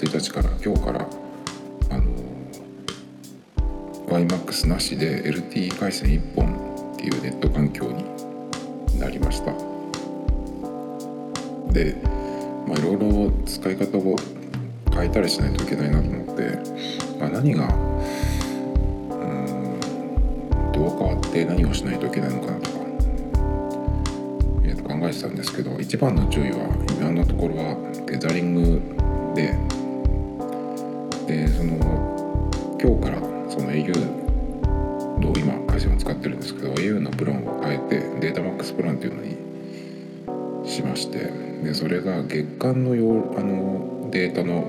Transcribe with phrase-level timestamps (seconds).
[0.00, 1.06] 1日から今日から
[1.90, 2.04] あの
[4.08, 8.04] YMAX なしで LTE 回線1本っていうネット環境に
[8.98, 9.52] なりました。
[11.72, 11.94] で
[12.66, 14.16] まあいろいろ使い方を
[14.90, 16.58] 変えたりしないといけないなと思って、
[17.20, 17.68] まあ、何がう
[19.26, 19.80] ん
[20.72, 22.78] どう変わって何をしないといけないのかなとか、
[24.64, 26.58] えー、と考えてたんですけど一番の注意は
[26.98, 27.76] 今のところは
[28.06, 28.82] テザリング
[29.34, 29.69] で
[31.26, 31.76] でその
[32.80, 33.94] 今日からその au
[35.20, 39.36] の今回線を使ってるんですけど au のプランを変えてデータマックスプランっていうのに
[40.68, 41.30] しまして
[41.62, 44.64] でそれが月間のよあのデータの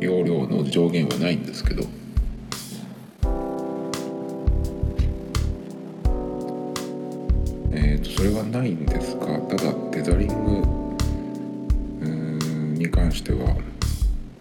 [0.00, 1.84] 容量の上限はないんですけど。
[7.70, 10.78] えーとそれはないんですがただテザリング
[12.78, 13.77] に関しては。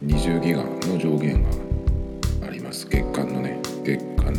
[0.08, 2.88] 20ギガの上限があります。
[2.88, 4.32] 月間のね月間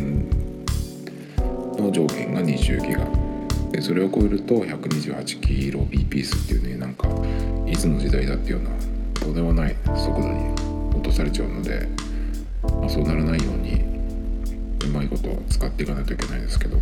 [1.77, 3.05] の上限が20ギガ。
[3.71, 7.07] でそれを超えると128キロ BPS っていうねなんか
[7.67, 8.71] いつの時代だっていうような
[9.19, 10.53] とんでもない速度に
[10.89, 11.87] 落とされちゃうので、
[12.63, 13.83] まあ、そうならないように
[14.85, 16.79] うまいこと使っていかないといけないですけど。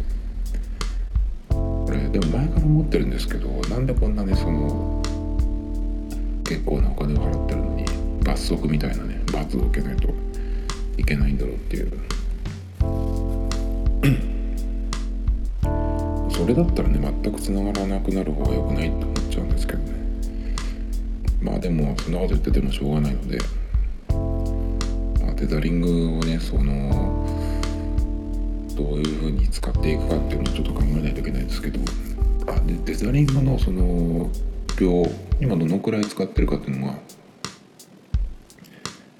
[1.49, 5.01] これでも前から思ってるんですけどなんでこんなねその
[6.43, 7.86] 結構なお金を払ってるのに
[8.27, 10.09] 罰則みたいなね罰を受けないと
[10.97, 11.91] いけないんだろうっていう。
[16.29, 19.91] それだったらね全く繋がらなくなる方が良くないと思っちゃうんですけどね。
[21.41, 23.37] まあでもそんなこと言っててもしょうがないので、
[25.25, 27.25] ま、テザリングをねその
[28.75, 31.79] どういう風に使っていくかっていうのをちょっと考えないといけないんですけど
[32.47, 34.29] あでテザリングのその
[34.79, 35.09] 量
[35.39, 36.99] 今どのくらい使ってるかっていうのが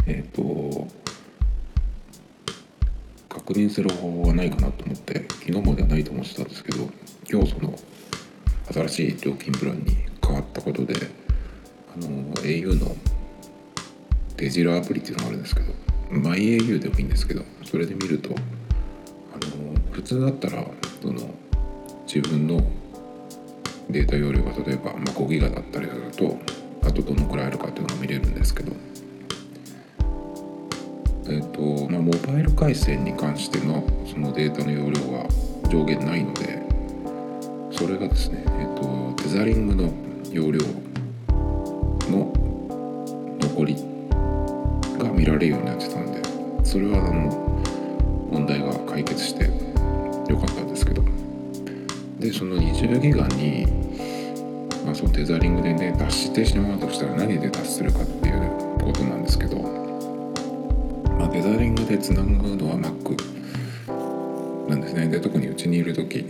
[0.07, 0.87] えっ、と
[3.29, 6.89] 確認する方法はないかなと思って昨日まではないと思ってたんですけど
[7.29, 7.77] 今日その
[8.73, 9.95] 新しい料金プランに
[10.25, 10.95] 変わったことで
[11.95, 12.95] あの au の
[14.37, 15.73] デジラアプリっていうのがあるんですけど
[16.11, 18.29] MyAU でもいいんですけどそれで見ると
[19.33, 20.63] あの普通だったら
[21.01, 21.33] その
[22.05, 22.61] 自分の
[23.89, 26.37] データ容量が例えば、ま、5ギガだったりすると
[26.83, 28.71] あとどのくらいあるかっていうのが見れるんですけど
[31.29, 35.27] えっ、とまあモバイル回線に関してのそのデータの容量は
[35.69, 36.61] 上限ないので
[37.71, 39.91] それがですねえっ、とテザリングの
[40.31, 40.59] 容量
[42.09, 42.33] の
[43.39, 43.75] 残り
[44.97, 46.21] が見られるようになってたんで
[46.65, 47.29] それはあの
[48.31, 49.45] 問題が解決して
[50.31, 51.07] よかったんですけど。
[52.19, 53.67] でその20ギガに、
[54.83, 59.57] まあ、そのテザリングでね脱してしまうとしたら何で脱するかっていうことなんですけど、
[61.37, 63.15] まあ、テザリングでつなぐのは Mac
[64.67, 65.07] なんですね。
[65.07, 66.25] で特にうちにいる時。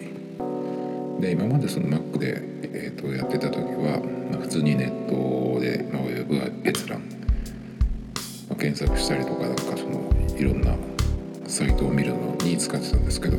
[1.21, 4.01] で今までその Mac で、えー、とやってた時は、
[4.31, 6.99] まあ、普通にネットで、まあ、ウェブ閲覧、
[8.49, 10.75] まあ、検索したりとかなんかそのいろんな
[11.47, 13.37] サイトを見るのに使ってたんですけど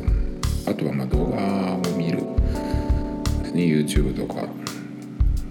[0.65, 2.17] あとはま動画を見る。
[3.43, 3.61] ですね。
[3.61, 4.47] YouTube とか、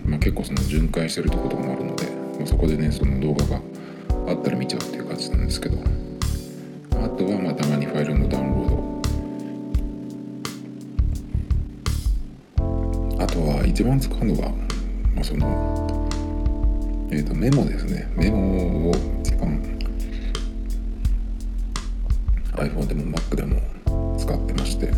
[0.04, 2.06] まあ、結構その巡回してるとこともあるので、
[2.38, 3.60] まあ、そこでねその動画が
[4.28, 6.07] あったら見ちゃうっていう感じなんですけど。
[7.98, 8.68] ファイルのダウンロー
[13.16, 13.24] ド。
[13.24, 14.50] あとは一番使うのは、
[15.16, 15.98] まあ、その、
[17.10, 18.08] えー、とメモですね。
[18.14, 19.60] メモを一番
[22.52, 23.60] iPhone でも Mac でも
[24.16, 24.92] 使ってまして。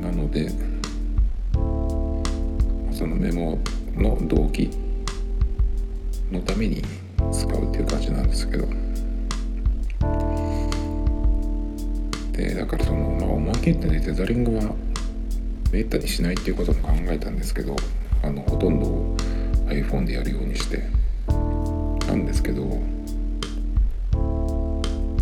[0.00, 0.48] なので
[2.90, 3.58] そのメモ
[3.96, 4.70] の動機
[6.32, 6.82] のために
[7.30, 8.79] 使うっていう感じなんですけど。
[12.40, 14.74] でだからその、まあ、思い切ってねテザリングは
[15.72, 17.76] めったにしないっていうことも考えたんですけど
[18.22, 18.86] あのほとんど
[19.66, 20.82] iPhone でやるようにして
[22.08, 22.64] なんですけど、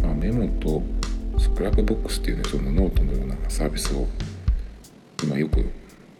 [0.02, 0.80] まあ、メモと
[1.38, 4.06] Scrapbox っていうねそのノートのようなサービスを
[5.24, 5.68] 今よく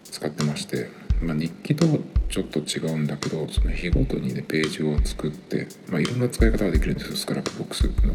[0.05, 0.91] 使ってまして、
[1.23, 1.87] まあ、日記と
[2.29, 8.15] ちょっと違うんだけどその日ごとにねページを作って、まあ、いろんな使い方ができるんですよ Scrapbox の。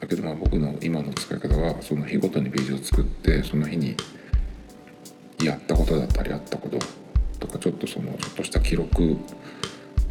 [0.00, 3.96] だけどまあ僕の今の使い方はその日ごとにページを作ってその日に
[5.42, 6.78] やったことだったりあったこと
[7.38, 9.16] とかちょっとそのちょっとした記録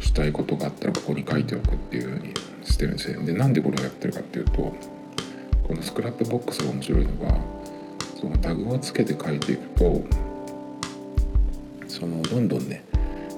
[0.00, 2.34] したいことがあったらここに書いておくっていう風に
[2.64, 4.52] してるんですよでなんでこれをやってるかっていうと
[5.66, 7.38] この Scrapbox が面白いのが
[8.20, 10.02] そのタグをつけて書いていくと
[11.88, 12.84] そのどんどんね、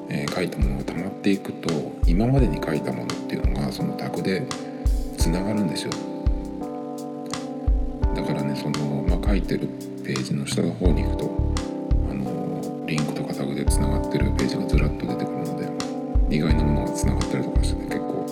[0.09, 4.47] えー、書いたものが溜まっていくと今までに書いたものっていうのがそのタグで
[5.17, 5.93] つながるんですよ。
[8.19, 9.69] だからねその、まあ、書いてる
[10.05, 11.55] ページの下の方に行くと
[12.11, 15.57] あのリンクとかタグでつながってるページがずらっと出てくるの
[16.29, 18.27] で意外なものがつながったりとかしてね結構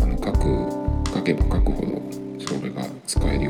[0.00, 2.02] あの書く書けば書くほど
[2.40, 3.49] それが使えるよ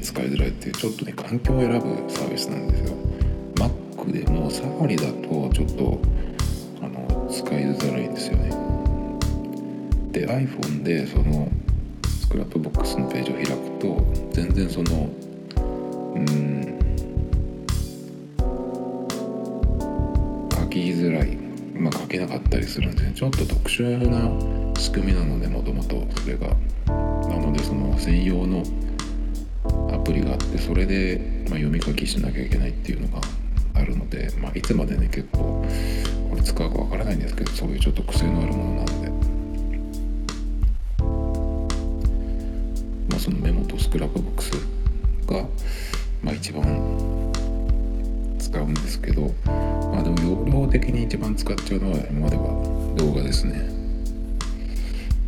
[0.00, 2.96] して使いづらいっていうちょっとね環境を選ぶサービスなんですよ。
[3.56, 6.00] Mac でもサファリだとちょっと
[6.82, 8.50] あの使いづらいんですよね。
[10.12, 11.48] で iPhone でその
[12.20, 15.08] スクラップボックスのページを開くと全然その
[16.14, 16.78] うん
[20.52, 21.38] 書きづらい。
[21.80, 26.48] まあ、書けなかったりするんで、ね、ちょっと特殊な仕組みなのでもともとそれが。
[26.86, 28.62] なのでその専用の
[30.10, 33.20] プリがあってそれで、まあ、読み書きしなきゃいけないっていうのが
[33.74, 35.64] あるので、まあ、いつまでね結構
[36.28, 39.10] これ使うかわからないんですけどそういうちょっと癖のあるものなので、
[43.08, 44.50] まあ、そのメモとスクラップボックス
[45.28, 45.44] が、
[46.24, 47.32] まあ、一番
[48.40, 52.42] 使うんですけどまあでも容量的に一番使っちゃうのは今までは
[52.96, 53.70] 動画ですね。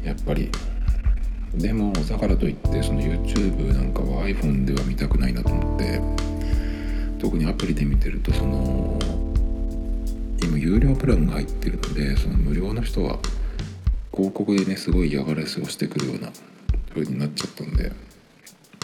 [0.05, 0.51] やっぱり
[1.55, 6.01] でもだからといってその YouTube なんかは iPhone では見たくないなと思って
[7.21, 8.99] 特にアプリで見てるとその
[10.43, 13.19] 今有料プランが入ってるのでその無料の人は
[14.13, 16.33] 広告でねすごい嫌がらせをしてくるような
[16.95, 17.93] 風になっちゃったんで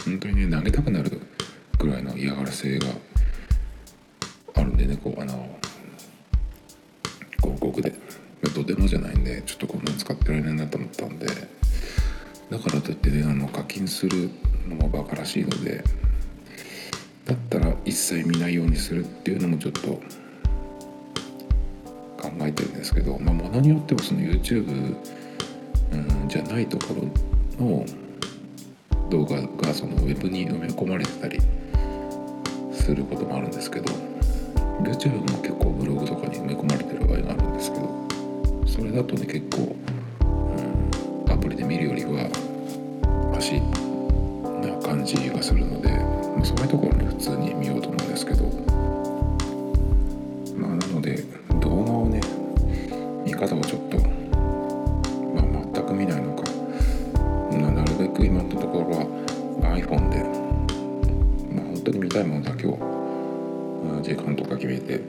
[0.05, 1.21] 本当にね投げたくなる
[1.77, 2.87] ぐらいの嫌がらせが
[4.55, 5.57] あるんでねこうあの
[7.41, 7.93] 広告で。
[8.47, 11.27] とてもじゃないんでちょっとこんなに使ってられないなと思ったんで
[12.49, 14.29] だからといってあの課金する
[14.67, 15.83] のもバカらしいので
[17.25, 19.81] だったら一切見ないようにするっていうのもちょっと
[22.21, 24.95] 考えてるんですけどまあものによってはその YouTube、
[25.91, 26.95] うん、じゃないとこ
[27.59, 27.85] ろの
[29.09, 31.39] 動画がそのウェブに埋め込まれてたり
[32.71, 33.93] することもあるんですけど
[34.83, 38.09] YouTube も結構ブログとかに埋め込まれてる場合があるんですけど
[38.67, 39.75] それだとね結構、
[41.49, 42.29] プリで見るよりは
[43.35, 43.59] 足
[44.61, 45.89] な感じがするので、
[46.37, 48.45] ま、そういうところに普通に見ようと思うんですけど。
[50.55, 51.23] まあなので
[51.59, 52.21] 動画をね
[53.25, 56.43] 見方をちょっと、まあ、全く見ないのか、
[57.57, 59.05] まあ、なるべく今のところは
[59.75, 60.23] iPhone で、
[61.55, 62.77] まあ、本当に見たいものだけを
[64.03, 65.01] 時間とか決めて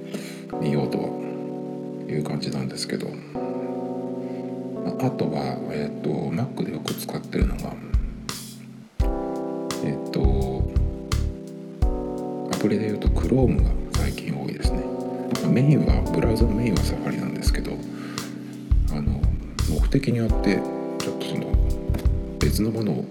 [0.58, 0.98] 見ようと
[2.08, 3.08] いう感じなんですけど。
[5.02, 7.72] あとは、えっ、ー、と Mac でよく使ってるのが
[9.82, 10.70] えっ、ー、と
[12.54, 14.80] アプリで言うと Chrome が最近多いですね。
[15.48, 17.72] メインはブラウザのメインは Safari なんですけど
[18.92, 19.20] あの
[19.70, 20.56] 目的によって
[20.98, 21.46] ちょっとその
[22.38, 23.04] 別のものを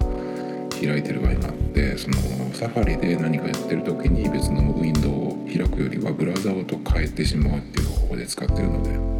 [0.79, 2.17] 開いてる場合があってその
[2.53, 9.18] サファリで何かやってる時に別のウィンドウを開くよりはブラウザごと変えてしまうっていう方法で使ってるので。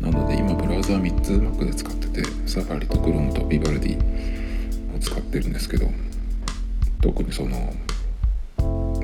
[0.00, 3.98] なので今ブラウザー3つ Mac で使っててサファリと Chrome と Vivaldi
[4.96, 5.86] を使ってるんですけど
[7.02, 7.50] 特にその、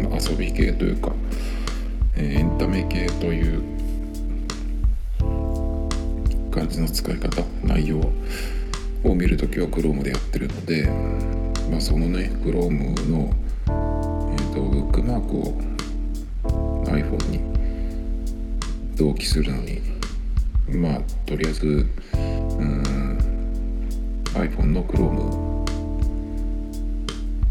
[0.09, 1.13] まあ、遊び系というか、
[2.17, 3.63] えー、エンタメ系という
[6.51, 8.01] 感じの使い方内容
[9.05, 10.87] を見るときは Chrome でやってるので、
[11.71, 13.31] まあ、そのね Chrome の、
[13.67, 15.61] えーと、ブックマークを
[16.87, 17.41] iPhone に
[18.97, 19.86] 同期するのに
[20.69, 23.19] まあとりあえずうん
[24.35, 25.47] iPhone の Chrome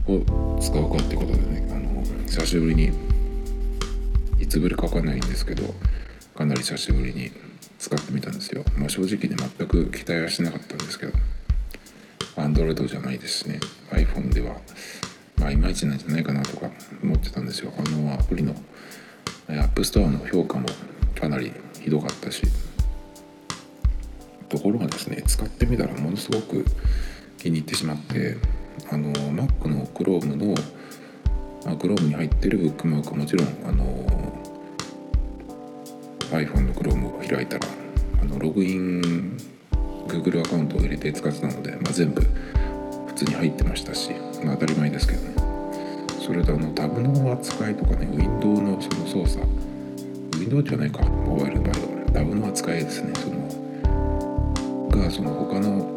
[0.07, 2.91] を使うかってことでねあの久しぶりに
[4.39, 5.73] いつぶりかわかんないんですけど
[6.35, 7.31] かなり久しぶりに
[7.79, 11.13] 使ってみたんですよ、まあ、正直ね全く期待はしなかったんですけど
[12.35, 13.59] Android じゃないですしね
[13.91, 14.55] iPhone では
[15.37, 16.69] まあいまいちなんじゃないかなとか
[17.01, 17.73] 思ってたんですよ。
[17.77, 18.55] あのアプリの
[19.47, 20.67] App Store の評価も
[21.19, 22.43] かなりひどかったし
[24.49, 26.65] ところがですね使ってみたらものすごく
[27.37, 28.37] 気に入ってしまって
[28.89, 30.55] あの Mac の Chrome の
[31.65, 33.85] あ、Chrome に入ってるブックマークはもちろんあの
[36.31, 37.67] iPhone の Chrome を開いたら
[38.21, 39.37] あのログイン
[40.07, 42.21] Google アカウントを入れて使ってたので、まあ、全部
[43.07, 44.11] 普通に入ってましたし、
[44.43, 45.35] まあ、当たり前ですけどね。
[46.25, 49.45] それとあのタブの扱いとかねウィンドウのその操作。
[49.45, 51.03] ウィンドウじゃないか。
[51.03, 53.13] モバイルの場合はタブの扱いですね。
[53.15, 53.44] その
[54.97, 55.93] がその他の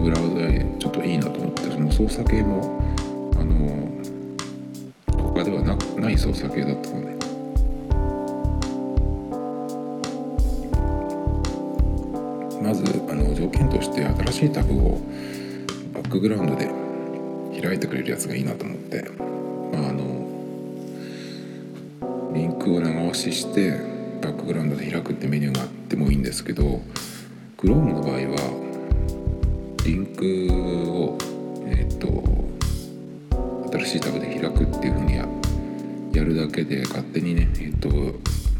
[0.00, 2.80] ブラウザでちょっといいなと思ってその操作系も
[3.36, 3.88] あの
[5.22, 7.12] 他ではなない操作系だったので。
[12.62, 15.00] まずあの条件として新しいタブを
[15.92, 16.70] バックグラウンドで
[17.60, 19.02] 開いてくれるやつがいいなと思って、
[19.72, 20.02] まあ、あの
[22.32, 23.72] リンクを長押しして
[24.22, 26.80] バックグラウンドで開くってメニューがあってもいいんですけど
[27.62, 28.42] Chrome の場合は
[29.86, 31.16] リンクを
[31.64, 32.08] えっ、と
[33.78, 35.28] 新しいタブで開くっていうふうにや
[36.12, 37.88] やるだけで勝手にねえっ、と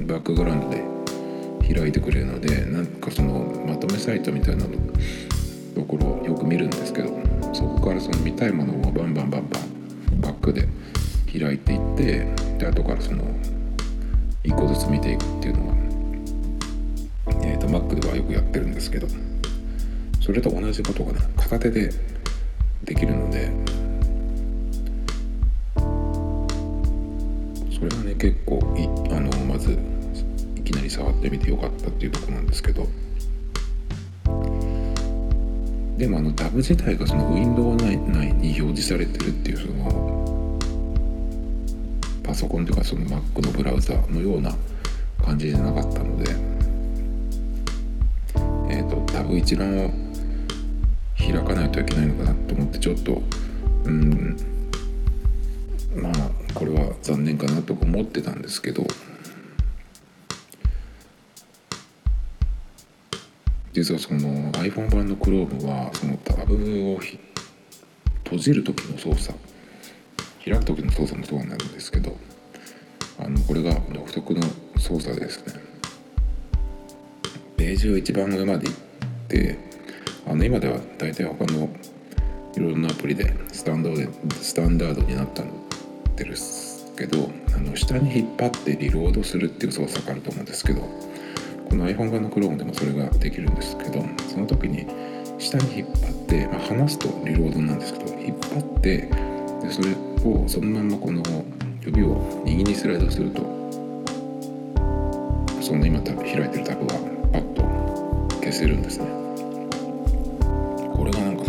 [0.04, 4.76] バックグラウンドで開いてくれるのでなんかそのまとめサイトみたいなの
[5.74, 7.08] ところをよく見るんですけど
[7.52, 10.68] そこからその見たいものをバンバンバンバンバックで
[11.26, 12.24] 開いていって
[12.58, 13.24] で後からその
[14.44, 15.81] 1個ずつ見ていくっていうのは、えーと、と
[17.72, 19.06] Mac ではよくやってるんですけど
[20.20, 21.90] それと同じことがね片手で
[22.84, 23.50] できるので
[27.74, 29.78] それがね結構いあのまず
[30.56, 32.86] いきなり触ってみてよかったっていうとこなんですけど。
[35.96, 40.58] でもあのタブ自体がそのウィンドウ内内に表示されてるっていうその
[42.24, 44.52] パソコンというかその Mac のブラウザのような
[45.24, 49.90] 感じじゃなかったので、ーと、タブ一覧を
[51.18, 53.22] 開かないといけないのかなと思ってちょっと
[53.84, 54.36] うん
[55.96, 58.86] まあこれは残念かなと思ってたんですけど。
[63.74, 66.54] 実はその iPhone 版の Chrome はそのタブ
[66.92, 67.00] を
[68.24, 69.38] 閉じる時の操作
[70.44, 72.14] 開く時の操作もそうなんですけど
[73.18, 74.42] あのこれが独特の
[74.76, 75.54] 操作ですね。
[77.56, 78.78] ページを一番上まで行っ
[79.32, 79.56] て
[80.26, 81.68] あの今では大体他の
[82.54, 85.48] いろいろなアプリでスタンダードスタンダードになったん
[86.16, 90.82] ですけどあの下に引っ張ってリロードするっていう操作があると思うんですけど
[91.68, 94.86] この iPhone 版の Chrome でもそれができるんですけどその時に
[95.38, 99.92] 下に引っ張って、まあ、離すとリロードなんですけど引っ張ってでそれ
[100.30, 101.22] をそのままこの
[101.80, 103.40] 指を右にスライドすると
[105.60, 106.94] その今開いてるタブが
[107.32, 107.62] パッと
[108.40, 109.21] 消せるんですね。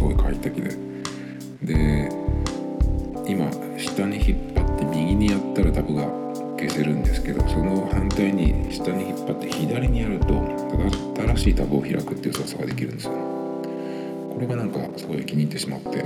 [0.04, 0.70] ごい快適で。
[1.64, 2.10] で
[3.26, 6.04] 今下に引っ張って右にやったらタブが
[6.60, 10.34] 消せるんですけどその反対に下に引っ張って左にやると
[11.16, 16.04] 新しいタブを開くっていう操作ができるんですよこれがなんかすごい気に入ってしまって。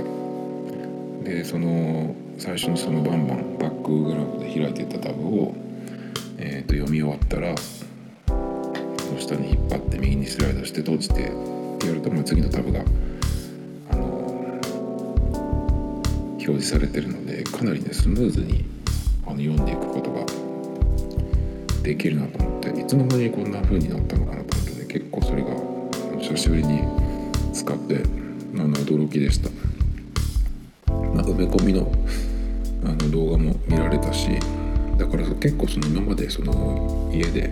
[1.24, 5.54] でその最初のそのバンバンバックグラウンドで開いてたタブを、
[6.38, 8.34] えー、と読み終わったらそ
[9.12, 11.30] の下に引っ張って右にスライドして閉じて
[11.78, 12.82] ってやると、まあ、次のタブが
[16.48, 18.64] 表示されてるのでかなりねスムーズに
[19.26, 20.24] あの読んでいくことが
[21.82, 25.50] できるなと思っていつの間にこんな風になったのかなと思ってね結構それが
[26.18, 26.82] 久しぶりに
[27.52, 28.02] 使って
[28.54, 29.50] あの驚きでした、
[30.90, 31.92] まあ、埋め込みの
[32.84, 34.28] あの動画も見られたし
[34.96, 37.50] だから結構その今までその家で、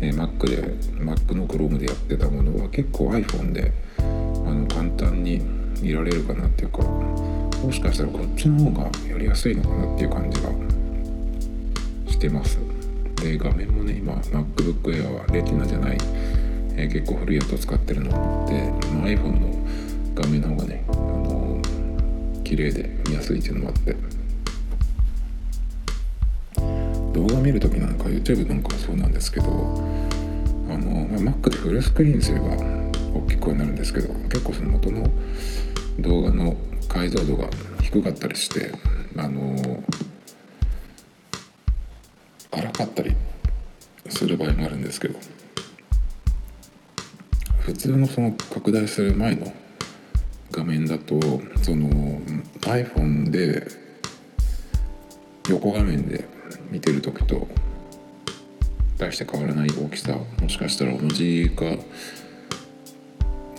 [0.00, 0.62] え Mac で
[1.02, 5.40] Mac の Chrome でやってたものは結構 iPhone であの簡単に
[5.80, 6.82] 見られるかなっていうか
[7.62, 10.50] もしかしたらこっちの方がやりやすいのかなっていう感じが
[12.10, 12.58] してます。
[13.16, 15.98] で画面もね今 MacBook Air はレティナじゃない、
[16.76, 18.08] えー、結構古いやつを使ってるの
[18.48, 19.66] で、まあ、iPhone の
[20.14, 23.94] 画面の方がね、あのー、綺麗で見やすいっていうのもあって。
[27.12, 29.50] 動画見る時なんか YouTube なんかもそうなんですけどあ
[30.78, 32.56] の、まあ、Mac でフルスクリーンすれば
[33.14, 35.06] 大きくはなるんですけど結構その元の
[35.98, 36.56] 動画の
[36.90, 37.48] 解像度が
[37.80, 38.72] 低かったりして
[39.16, 39.82] あの
[42.50, 43.14] 荒かったり
[44.08, 45.18] する場合もあるんですけど
[47.60, 49.52] 普通のその拡大する前の
[50.50, 51.20] 画面だと
[51.62, 51.88] その
[52.62, 53.68] iPhone で
[55.48, 56.24] 横画面で
[56.70, 57.46] 見てる時と
[58.98, 61.64] 大して変わらない大きさもしかしたら同じか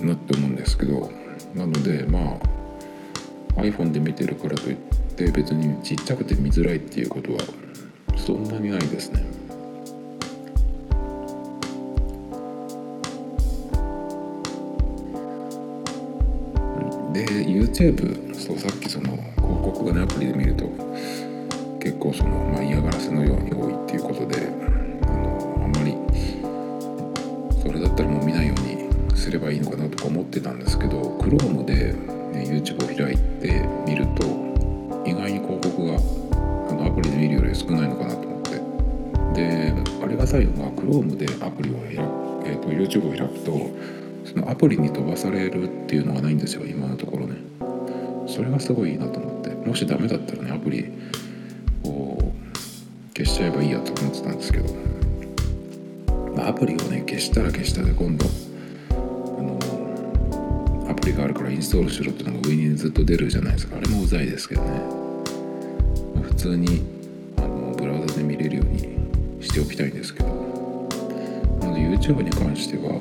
[0.04, 1.10] なって思うんですけど
[1.56, 2.61] なのでまあ
[3.56, 4.76] iPhone で見てるからといっ
[5.16, 7.40] て別にちっちゃくて見づらいっていうことは
[8.18, 9.24] そんなにないですね。
[17.14, 20.66] で YouTube そうさっきその広告がねアプリで見ると
[21.80, 24.48] 結構その、まあ、嫌がらせのように多いっていうことで
[25.04, 25.98] あのあんまり
[27.62, 31.94] それだったらもう見ないようにすればいいのかなとか思ってたんですけど Chrome で、
[32.52, 34.26] YouTube を開いてみると
[35.06, 35.96] 意外に広告が
[36.70, 38.52] あのアプリで見るより少ないのかなと思って。
[39.34, 42.02] でありがたいのが Chrome でアプリを開く、
[42.46, 43.72] えーと、YouTube を開くと
[44.26, 47.38] そのアプリに飛ばされるっていうのがないんですよ今のところね。
[48.28, 49.50] それがすごいいいなと思って。
[49.68, 50.92] もしダメだったらねアプリ
[51.84, 52.34] を
[53.16, 54.74] 消しちゃえばいいやと思ってたんですけど、
[56.36, 58.26] まあ、アプリをね消したら消したで今度
[61.02, 63.78] プリがあるからインストールしろっていうのが上にずっと出るじゃないですか。
[63.78, 64.70] あれもうざいですけどね、
[66.22, 66.84] 普通に
[67.38, 70.42] あのブラウザで見れるようにしておきたいんですけど。
[71.62, 73.00] なので YouTube に関しては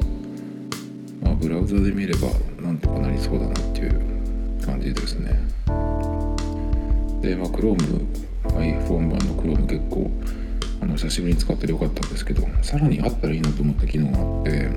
[1.22, 2.28] まブラウザで見れば
[2.62, 4.00] なんとかなりそうだなっていう
[4.64, 5.30] 感じですね。
[7.22, 7.76] でまあ Chrome
[8.44, 10.10] iPhone 版の Chrome 結構
[10.82, 14.70] あの久しぶりに使っててよかったんですけどさらにあったらいいなと思った機能があって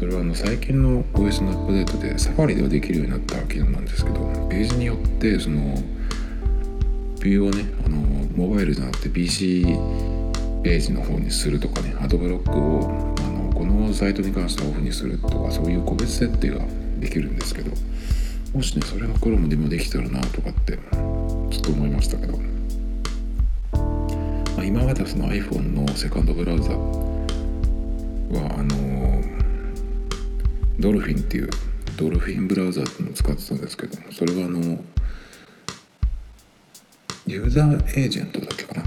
[0.00, 4.14] それはあの最近の OS のアップデートで Safari ではできるようになった機能なんですけど
[4.48, 5.74] ページによってその
[7.20, 7.98] ビューをねあの
[8.34, 9.62] モバイルじゃなくて PC
[10.64, 16.64] ページの方にするとかねアドブロックをあのこのサイトに関してはオフにするとかそういう個別設定が
[16.98, 17.70] できるんですけど
[18.54, 22.42] もしねそれが Chrome でもできたらなとかってちょっと思いましたけど、ま
[24.60, 26.78] あ、今まではその iPhone のセカンドブラウザは
[28.56, 28.89] あの
[30.80, 31.50] ドルフィンっていう
[31.96, 34.82] ドルフィンブラウザっていうのを使ってたんですけどそれはあの
[37.26, 38.84] ユーザーエージェントだっけかな。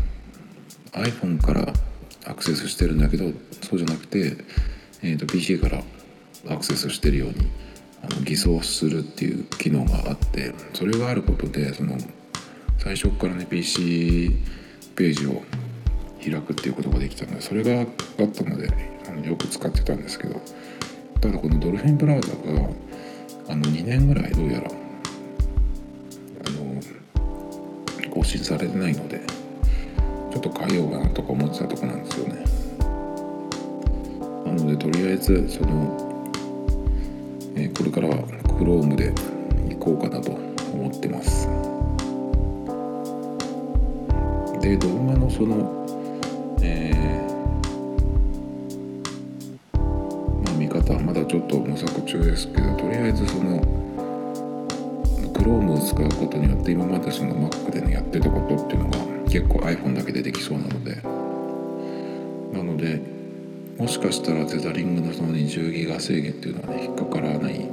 [0.93, 1.71] iPhone から
[2.25, 4.37] アクセスしてるんだけどそうじゃなくて、
[5.01, 5.83] えーと、PC から
[6.49, 7.35] アクセスしてるように
[8.03, 11.97] あの偽装するっていう機能があってそれがあることでその
[12.77, 14.31] 最初からね PC
[14.95, 15.41] ページを
[16.21, 17.87] 開くっていうことができたのでそれがあっ
[18.27, 18.69] たので
[19.07, 20.41] あのよく使ってたんですけど。
[21.23, 22.35] ただこのドルフィンブラウザが
[23.47, 29.21] あの2年ぐらいどうやらあの更新されてないので
[30.31, 32.43] ちょっと変えようかなとか思ってたとこなんですよね。
[34.45, 36.29] なのでとりあえずその、
[37.55, 38.17] えー、これからは
[38.59, 39.13] Chrome で
[39.75, 40.31] 行こうかなと
[40.73, 41.47] 思ってます。
[44.59, 45.82] で動画のその
[56.33, 58.97] ことによって今までその Mac でねやってたことっていうのが
[59.29, 61.01] 結構 iPhone だけでできそうなので。
[62.53, 63.01] なので
[63.79, 67.67] もしかしたらテザリングのその20ギガ制限っていうのはね引っかからない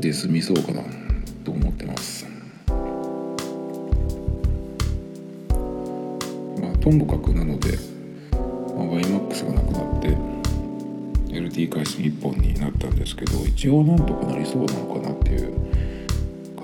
[0.00, 0.82] で済みそうかな
[1.44, 2.26] と思ってます。
[6.58, 7.78] まあともかくなので、
[8.74, 10.16] まあ、YMAX がなくなって
[11.28, 15.87] LT 回線1本になったんですけど一応なんとかなりそうなのかなっていう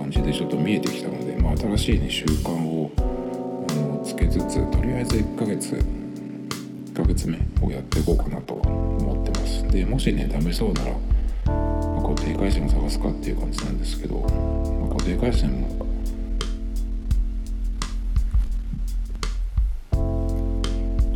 [0.04, 9.66] 感じでちょっと見えてきたので、まあ、新しい、ね、習慣をあのつけつつとりあえず1ヶ月1ヶ月目をやっていこうかなと思ってます。
[9.68, 15.68] でもしねダメそうなら、まあ、固定回線を探すかっていう感じなんですけど、まあ、固定回線も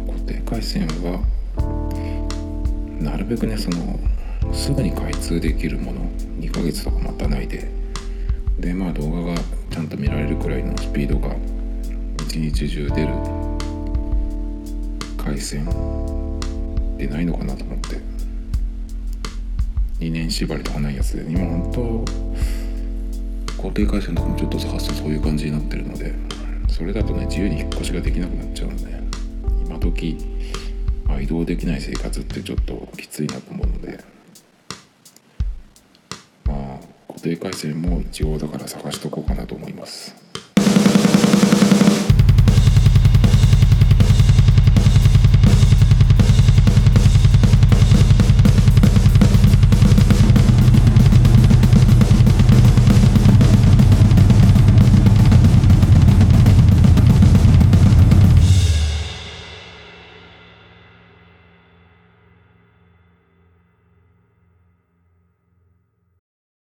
[0.07, 1.23] 固定回線は
[3.03, 4.01] なるべくねその
[4.55, 6.01] すぐに開通できるもの
[6.41, 7.78] 2ヶ月とか待たないで
[8.59, 9.35] でまあ動画が
[9.71, 11.35] ちゃんと見られるくらいのスピードが
[12.27, 13.09] 一日中出る
[15.17, 15.65] 回線
[16.97, 18.01] でないのかなと思って
[20.01, 21.73] 2年縛りとかないやつで今本
[23.57, 26.15] 当固定回線とかもちょっと探すとそういう感じになってるので
[26.69, 29.03] それだとね自由に引っ越しができなくなっちゃうので
[29.67, 30.17] 今時、
[31.09, 33.99] あ、移動できない生活ってちょっときついなと思うので
[37.19, 40.28] 固定回線も一応だから探しとこうかなと思います。